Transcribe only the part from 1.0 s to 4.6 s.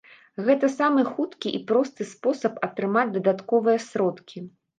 хуткі і просты спосаб атрымаць дадатковыя сродкі.